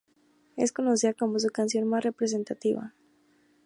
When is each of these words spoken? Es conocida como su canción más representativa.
Es 0.57 0.71
conocida 0.71 1.13
como 1.13 1.37
su 1.37 1.49
canción 1.49 1.87
más 1.87 2.03
representativa. 2.03 2.95